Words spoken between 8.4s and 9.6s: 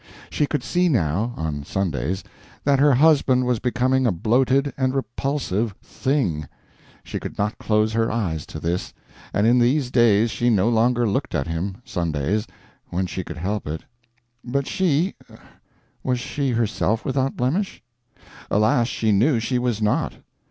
to this, and in